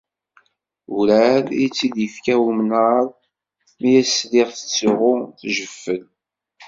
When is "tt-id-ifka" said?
1.69-2.35